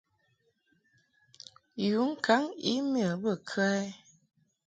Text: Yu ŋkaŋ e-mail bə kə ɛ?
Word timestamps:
Yu 1.87 2.01
ŋkaŋ 2.13 2.43
e-mail 2.73 3.13
bə 3.23 3.33
kə 3.49 3.63
ɛ? 3.81 3.85